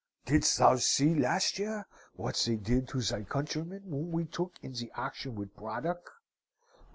Didst 0.27 0.57
thou 0.57 0.77
see, 0.77 1.13
last 1.13 1.59
year, 1.59 1.85
what 2.15 2.35
they 2.47 2.55
did 2.55 2.87
to 2.87 3.01
thy 3.01 3.21
countrymen 3.21 3.83
whom 3.83 4.11
we 4.11 4.25
took 4.25 4.53
in 4.63 4.73
the 4.73 4.91
action 4.95 5.35
with 5.35 5.55
Braddock? 5.55 6.13